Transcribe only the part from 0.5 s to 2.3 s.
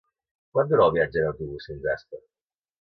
Quant dura el viatge en autobús fins a Aspa?